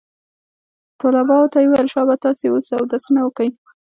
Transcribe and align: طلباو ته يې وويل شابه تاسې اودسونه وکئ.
طلباو 0.99 1.51
ته 1.51 1.57
يې 1.61 1.67
وويل 1.67 1.87
شابه 1.93 2.15
تاسې 2.23 2.45
اودسونه 2.47 3.19
وکئ. 3.23 3.49